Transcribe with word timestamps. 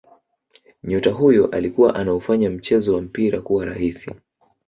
Nyota 0.83 1.11
huyo 1.11 1.45
alikuwa 1.47 1.95
anaufanya 1.95 2.49
mchezo 2.49 2.95
wa 2.95 3.01
mpira 3.01 3.41
kuwa 3.41 3.65
rahisi 3.65 4.11